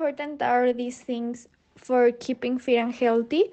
important 0.00 0.40
are 0.40 0.72
these 0.72 1.02
things 1.02 1.46
for 1.76 2.10
keeping 2.10 2.56
fit 2.58 2.78
and 2.78 2.94
healthy? 2.94 3.50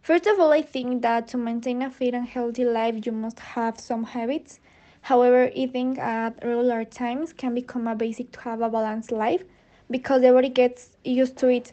First 0.00 0.26
of 0.26 0.40
all, 0.40 0.50
I 0.50 0.62
think 0.62 1.02
that 1.02 1.28
to 1.28 1.36
maintain 1.36 1.82
a 1.82 1.90
fit 1.90 2.14
and 2.14 2.26
healthy 2.26 2.64
life, 2.64 3.04
you 3.04 3.12
must 3.12 3.38
have 3.40 3.78
some 3.78 4.04
habits. 4.04 4.58
However, 5.02 5.50
eating 5.54 5.98
at 5.98 6.42
regular 6.42 6.86
times 6.86 7.34
can 7.34 7.54
become 7.54 7.86
a 7.86 7.94
basic 7.94 8.32
to 8.32 8.40
have 8.40 8.62
a 8.62 8.70
balanced 8.70 9.12
life 9.12 9.44
because 9.90 10.22
the 10.22 10.32
body 10.32 10.48
gets 10.48 10.96
used 11.04 11.36
to 11.38 11.48
it. 11.48 11.72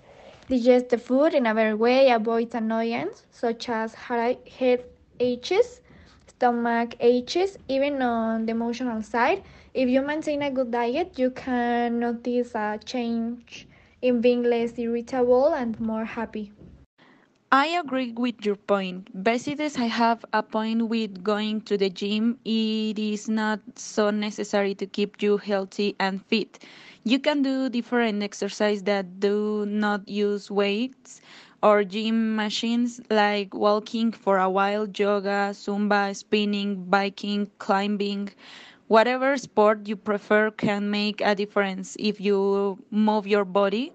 Digest 0.50 0.90
the 0.90 0.98
food 0.98 1.34
in 1.34 1.46
a 1.46 1.56
better 1.56 1.78
way, 1.78 2.10
avoid 2.12 2.54
annoyance 2.54 3.24
such 3.32 3.70
as 3.70 3.94
head 3.94 4.84
aches, 5.22 5.80
stomach 6.28 6.96
aches, 7.00 7.58
even 7.70 8.02
on 8.02 8.46
the 8.46 8.52
emotional 8.52 9.02
side. 9.02 9.44
If 9.74 9.88
you 9.88 10.02
maintain 10.02 10.42
a 10.42 10.52
good 10.52 10.72
diet, 10.72 11.18
you 11.18 11.30
can 11.32 12.00
notice 12.00 12.54
a 12.54 12.78
change 12.84 13.66
in 14.02 14.22
being 14.22 14.44
less 14.44 14.78
irritable 14.78 15.54
and 15.54 15.80
more 15.80 16.06
happy. 16.06 16.52
I 17.52 17.68
agree 17.68 18.12
with 18.12 18.46
your 18.46 18.56
point. 18.56 19.10
Besides, 19.24 19.78
I 19.78 19.86
have 19.86 20.26
a 20.34 20.42
point 20.44 20.88
with 20.90 21.24
going 21.24 21.62
to 21.62 21.78
the 21.78 21.90
gym. 21.90 22.40
It 22.46 22.98
is 23.00 23.30
not 23.30 23.60
so 23.76 24.10
necessary 24.12 24.74
to 24.76 24.86
keep 24.86 25.22
you 25.22 25.38
healthy 25.38 25.96
and 26.00 26.24
fit. 26.26 26.60
You 27.04 27.20
can 27.20 27.42
do 27.44 27.70
different 27.70 28.24
exercises 28.24 28.84
that 28.84 29.20
do 29.20 29.66
not 29.66 30.08
use 30.08 30.50
weights 30.52 31.22
or 31.62 31.84
gym 31.84 32.36
machines 32.36 33.02
like 33.10 33.54
walking 33.54 34.12
for 34.12 34.38
a 34.38 34.50
while, 34.50 34.88
yoga, 34.88 35.52
zumba, 35.54 36.16
spinning, 36.16 36.86
biking, 36.90 37.50
climbing. 37.60 38.30
Whatever 38.90 39.38
sport 39.38 39.88
you 39.88 39.96
prefer 39.96 40.52
can 40.52 40.92
make 40.92 41.22
a 41.22 41.36
difference 41.36 41.96
if 41.98 42.20
you 42.20 42.78
move 42.92 43.26
your 43.28 43.46
body 43.46 43.94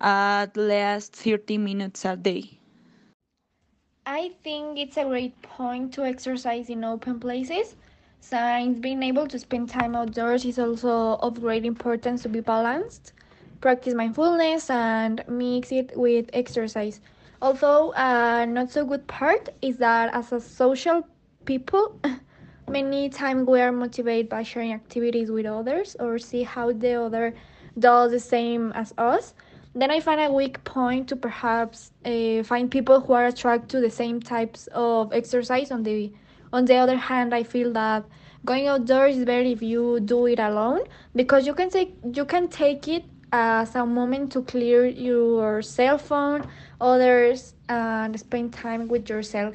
at 0.00 0.56
least 0.56 1.14
30 1.16 1.58
minutes 1.58 2.06
a 2.06 2.16
day. 2.16 2.58
I 4.06 4.30
think 4.42 4.78
it's 4.78 4.96
a 4.96 5.04
great 5.04 5.40
point 5.42 5.92
to 5.94 6.04
exercise 6.04 6.68
in 6.68 6.84
open 6.84 7.20
places. 7.20 7.76
Since 8.20 8.78
being 8.80 9.02
able 9.02 9.26
to 9.28 9.38
spend 9.38 9.68
time 9.70 9.94
outdoors 9.94 10.44
is 10.44 10.58
also 10.58 11.16
of 11.16 11.40
great 11.40 11.64
importance 11.64 12.22
to 12.22 12.28
be 12.28 12.40
balanced, 12.40 13.12
practice 13.60 13.94
mindfulness, 13.94 14.70
and 14.70 15.24
mix 15.28 15.72
it 15.72 15.92
with 15.96 16.30
exercise. 16.32 17.00
Although 17.42 17.92
a 17.96 18.46
not 18.46 18.70
so 18.70 18.84
good 18.84 19.06
part 19.06 19.50
is 19.62 19.78
that 19.78 20.12
as 20.14 20.32
a 20.32 20.40
social 20.40 21.06
people, 21.44 22.00
many 22.70 23.08
times 23.08 23.46
we 23.46 23.60
are 23.60 23.72
motivated 23.72 24.28
by 24.28 24.42
sharing 24.42 24.72
activities 24.72 25.30
with 25.30 25.46
others 25.46 25.96
or 26.00 26.18
see 26.18 26.42
how 26.42 26.72
the 26.72 26.94
other 26.94 27.34
does 27.78 28.10
the 28.10 28.20
same 28.20 28.72
as 28.72 28.92
us 28.98 29.34
then 29.74 29.90
I 29.90 30.00
find 30.00 30.20
a 30.20 30.32
weak 30.32 30.62
point 30.64 31.08
to 31.08 31.16
perhaps 31.16 31.92
uh, 32.04 32.42
find 32.42 32.70
people 32.70 33.00
who 33.00 33.12
are 33.12 33.26
attracted 33.26 33.68
to 33.70 33.80
the 33.80 33.90
same 33.90 34.20
types 34.20 34.68
of 34.72 35.12
exercise. 35.12 35.70
On 35.70 35.82
the 35.82 36.12
on 36.52 36.64
the 36.64 36.76
other 36.76 36.96
hand, 36.96 37.34
I 37.34 37.42
feel 37.42 37.72
that 37.74 38.04
going 38.44 38.66
outdoors 38.66 39.16
is 39.16 39.24
better 39.24 39.46
if 39.46 39.62
you 39.62 40.00
do 40.00 40.26
it 40.26 40.38
alone 40.38 40.80
because 41.14 41.46
you 41.46 41.54
can 41.54 41.70
take 41.70 41.94
you 42.12 42.24
can 42.24 42.48
take 42.48 42.88
it 42.88 43.04
as 43.32 43.74
a 43.74 43.84
moment 43.84 44.32
to 44.32 44.42
clear 44.42 44.86
your 44.86 45.62
cell 45.62 45.98
phone, 45.98 46.48
others, 46.80 47.54
and 47.68 48.18
spend 48.18 48.54
time 48.54 48.88
with 48.88 49.08
yourself. 49.08 49.54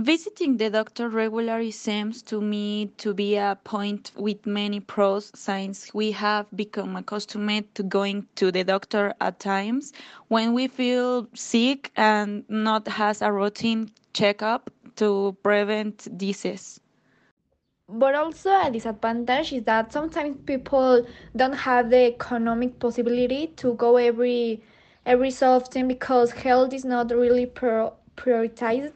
Visiting 0.00 0.56
the 0.56 0.70
doctor 0.70 1.10
regularly 1.10 1.70
seems 1.70 2.22
to 2.22 2.40
me 2.40 2.86
to 2.96 3.12
be 3.12 3.36
a 3.36 3.58
point 3.64 4.12
with 4.16 4.46
many 4.46 4.80
pros 4.80 5.30
since 5.34 5.92
we 5.92 6.10
have 6.12 6.46
become 6.56 6.96
accustomed 6.96 7.74
to 7.74 7.82
going 7.82 8.26
to 8.36 8.50
the 8.50 8.64
doctor 8.64 9.12
at 9.20 9.38
times 9.38 9.92
when 10.28 10.54
we 10.54 10.68
feel 10.68 11.28
sick 11.34 11.92
and 11.96 12.48
not 12.48 12.88
has 12.88 13.20
a 13.20 13.30
routine 13.30 13.90
checkup 14.14 14.70
to 14.96 15.36
prevent 15.42 16.08
disease. 16.16 16.80
But 17.86 18.14
also 18.14 18.58
a 18.58 18.70
disadvantage 18.70 19.52
is 19.52 19.64
that 19.64 19.92
sometimes 19.92 20.38
people 20.46 21.06
don't 21.36 21.52
have 21.52 21.90
the 21.90 22.06
economic 22.06 22.78
possibility 22.78 23.48
to 23.58 23.74
go 23.74 23.98
every 23.98 24.62
every 25.04 25.30
so 25.30 25.50
often 25.50 25.88
because 25.88 26.30
health 26.30 26.72
is 26.72 26.86
not 26.86 27.10
really 27.10 27.44
pro- 27.44 27.92
prioritized 28.16 28.94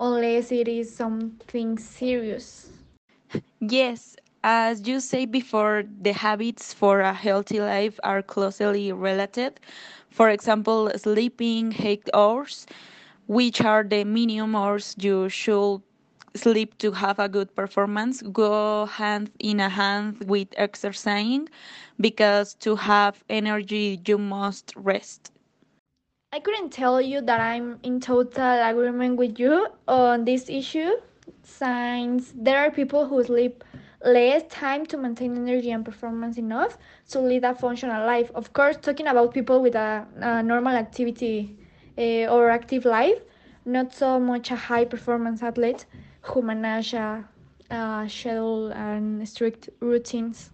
unless 0.00 0.52
it 0.52 0.68
is 0.68 0.94
something 0.94 1.78
serious. 1.78 2.70
Yes, 3.60 4.16
as 4.42 4.86
you 4.86 5.00
said 5.00 5.30
before, 5.32 5.84
the 6.02 6.12
habits 6.12 6.72
for 6.72 7.00
a 7.00 7.12
healthy 7.14 7.60
life 7.60 7.98
are 8.02 8.22
closely 8.22 8.92
related. 8.92 9.60
For 10.10 10.28
example, 10.30 10.90
sleeping 10.96 11.74
eight 11.78 12.08
hours, 12.14 12.66
which 13.26 13.60
are 13.62 13.84
the 13.84 14.04
minimum 14.04 14.56
hours 14.56 14.94
you 14.98 15.28
should 15.28 15.82
sleep 16.34 16.78
to 16.78 16.92
have 16.92 17.18
a 17.18 17.28
good 17.28 17.54
performance, 17.54 18.22
go 18.22 18.86
hand 18.86 19.30
in 19.38 19.60
a 19.60 19.68
hand 19.70 20.24
with 20.28 20.48
exercising 20.56 21.48
because 22.00 22.54
to 22.54 22.76
have 22.76 23.24
energy, 23.28 24.00
you 24.06 24.18
must 24.18 24.72
rest. 24.76 25.32
I 26.32 26.38
couldn't 26.38 26.70
tell 26.70 27.00
you 27.00 27.20
that 27.22 27.40
I'm 27.40 27.80
in 27.82 27.98
total 27.98 28.62
agreement 28.62 29.16
with 29.16 29.40
you 29.40 29.66
on 29.88 30.24
this 30.24 30.48
issue, 30.48 30.92
since 31.42 32.32
there 32.36 32.58
are 32.58 32.70
people 32.70 33.04
who 33.04 33.24
sleep 33.24 33.64
less 34.04 34.44
time 34.48 34.86
to 34.86 34.96
maintain 34.96 35.36
energy 35.36 35.72
and 35.72 35.84
performance 35.84 36.38
enough 36.38 36.78
to 37.08 37.18
lead 37.18 37.42
a 37.42 37.52
functional 37.52 38.06
life. 38.06 38.30
Of 38.36 38.52
course, 38.52 38.76
talking 38.80 39.08
about 39.08 39.34
people 39.34 39.60
with 39.60 39.74
a, 39.74 40.06
a 40.18 40.40
normal 40.40 40.76
activity 40.76 41.56
uh, 41.98 42.32
or 42.32 42.48
active 42.50 42.84
life, 42.84 43.18
not 43.64 43.92
so 43.92 44.20
much 44.20 44.52
a 44.52 44.56
high 44.56 44.84
performance 44.84 45.42
athlete 45.42 45.84
who 46.22 46.42
manage 46.42 46.94
a, 46.94 47.24
a 47.70 48.06
schedule 48.08 48.68
and 48.68 49.28
strict 49.28 49.68
routines. 49.80 50.50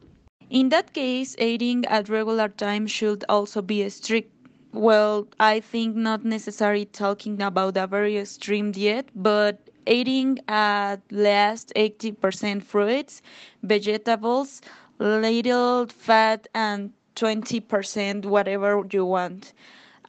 In 0.49 0.71
that 0.71 0.95
case, 0.95 1.37
eating 1.39 1.85
at 1.85 2.09
regular 2.09 2.49
times 2.49 2.93
should 2.93 3.25
also 3.29 3.61
be 3.61 3.83
a 3.83 3.91
strict 3.91 4.36
well, 4.73 5.27
I 5.41 5.61
think 5.61 5.97
not 5.97 6.25
necessarily 6.25 6.85
talking 6.87 7.41
about 7.43 7.77
a 7.77 7.87
very 7.87 8.19
extreme 8.19 8.73
diet, 8.73 9.09
but 9.15 9.59
eating 9.87 10.39
at 10.49 10.99
least 11.11 11.73
80% 11.77 12.63
fruits, 12.63 13.23
vegetables, 13.63 14.61
little 14.99 15.87
fat, 15.87 16.47
and 16.55 16.93
20% 17.17 18.25
whatever 18.27 18.85
you 18.93 19.05
want. 19.07 19.53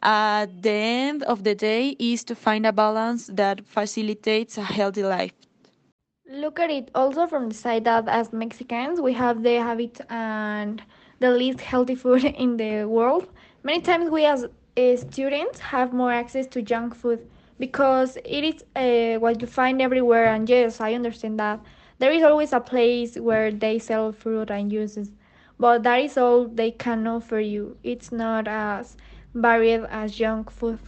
At 0.02 0.62
the 0.62 0.70
end 0.72 1.24
of 1.24 1.44
the 1.44 1.56
day 1.56 1.96
is 2.00 2.24
to 2.26 2.36
find 2.36 2.66
a 2.66 2.74
balance 2.74 3.28
that 3.34 3.66
facilitates 3.66 4.58
a 4.58 4.64
healthy 4.64 5.04
life. 5.04 5.34
Look 6.30 6.60
at 6.60 6.70
it 6.70 6.92
also 6.96 7.28
from 7.28 7.50
the 7.50 7.56
side 7.56 7.86
that 7.86 8.08
as 8.08 8.32
Mexicans 8.34 9.02
we 9.02 9.14
have 9.14 9.44
the 9.44 9.56
habit 9.56 10.00
and 10.10 10.82
the 11.20 11.32
least 11.32 11.62
healthy 11.62 11.96
food 11.96 12.24
in 12.44 12.58
the 12.58 12.86
world. 12.86 13.28
Many 13.64 13.82
times 13.82 14.10
we 14.10 14.26
as 14.26 14.46
uh, 14.46 14.96
students 14.98 15.60
have 15.60 15.94
more 15.94 16.12
access 16.12 16.48
to 16.48 16.62
junk 16.62 16.96
food 16.96 17.28
because 17.60 18.18
it 18.24 18.44
is 18.44 18.64
uh, 18.76 19.20
what 19.20 19.42
you 19.42 19.48
find 19.48 19.82
everywhere. 19.82 20.26
And 20.26 20.50
yes, 20.50 20.80
I 20.80 20.94
understand 20.94 21.40
that 21.40 21.60
there 22.00 22.12
is 22.12 22.24
always 22.24 22.54
a 22.54 22.60
place 22.60 23.16
where 23.18 23.52
they 23.52 23.80
sell 23.80 24.12
fruit 24.12 24.52
and 24.52 24.72
juices, 24.72 25.12
but 25.60 25.84
that 25.84 26.00
is 26.02 26.18
all 26.18 26.48
they 26.48 26.72
can 26.72 27.08
offer 27.08 27.40
you. 27.40 27.78
It's 27.84 28.12
not 28.12 28.48
as 28.48 28.96
varied 29.34 29.86
as 29.90 30.16
junk 30.16 30.52
food. 30.52 30.80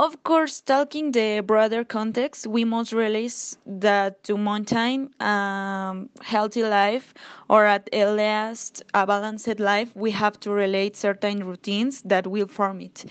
Of 0.00 0.24
course, 0.24 0.62
talking 0.62 1.12
the 1.12 1.42
broader 1.44 1.84
context, 1.84 2.46
we 2.46 2.64
must 2.64 2.90
realize 2.90 3.58
that 3.66 4.24
to 4.24 4.38
maintain 4.38 5.10
a 5.20 5.24
um, 5.26 6.08
healthy 6.22 6.62
life 6.62 7.12
or 7.50 7.66
at 7.66 7.86
least 7.92 8.82
a 8.94 9.06
balanced 9.06 9.60
life, 9.60 9.94
we 9.94 10.10
have 10.12 10.40
to 10.40 10.52
relate 10.52 10.96
certain 10.96 11.44
routines 11.44 12.00
that 12.06 12.26
will 12.26 12.46
form 12.46 12.80
it 12.80 13.04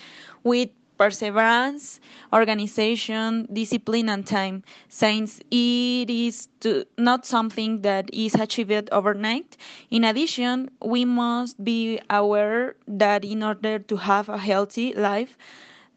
with 0.43 0.69
perseverance, 0.97 1.99
organization, 2.33 3.47
discipline, 3.53 4.09
and 4.09 4.25
time, 4.25 4.63
since 4.87 5.39
it 5.51 6.09
is 6.09 6.47
to, 6.61 6.85
not 6.97 7.23
something 7.23 7.81
that 7.83 8.09
is 8.11 8.33
achieved 8.33 8.89
overnight. 8.91 9.57
In 9.91 10.03
addition, 10.05 10.71
we 10.83 11.05
must 11.05 11.63
be 11.63 11.99
aware 12.09 12.75
that 12.87 13.23
in 13.23 13.43
order 13.43 13.77
to 13.77 13.95
have 13.95 14.27
a 14.27 14.39
healthy 14.39 14.93
life, 14.95 15.37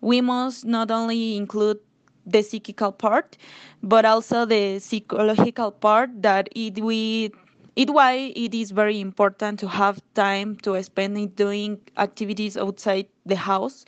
we 0.03 0.21
must 0.23 0.67
not 0.67 0.91
only 0.93 1.37
include 1.37 1.79
the 2.27 2.43
psychical 2.43 2.93
part, 2.93 3.39
but 3.83 4.05
also 4.07 4.47
the 4.47 4.79
psychological 4.81 5.73
part 5.73 6.11
that 6.23 6.49
it 6.57 6.81
we 6.81 7.33
it 7.77 7.91
why 7.91 8.33
it 8.37 8.55
is 8.55 8.73
very 8.73 9.01
important 9.01 9.59
to 9.61 9.69
have 9.69 10.03
time 10.15 10.57
to 10.59 10.81
spend 10.83 11.19
in 11.19 11.29
doing 11.31 11.81
activities 11.99 12.57
outside 12.59 13.07
the 13.27 13.37
house. 13.37 13.87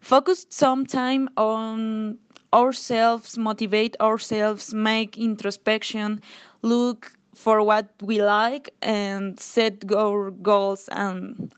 Focus 0.00 0.46
some 0.50 0.86
time 0.86 1.28
on 1.36 2.18
ourselves, 2.52 3.38
motivate 3.38 3.96
ourselves, 4.00 4.74
make 4.74 5.18
introspection, 5.18 6.20
look 6.62 7.12
for 7.34 7.62
what 7.62 7.88
we 8.02 8.22
like, 8.22 8.70
and 8.82 9.38
set 9.40 9.90
our 9.92 10.30
goals 10.30 10.88
and 10.92 11.54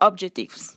objectives. 0.00 0.75